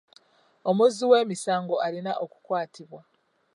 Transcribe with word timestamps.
Omuzzi 0.69 1.03
w'emisango 1.11 1.75
alina 1.85 2.11
okukwatibwa. 2.23 3.01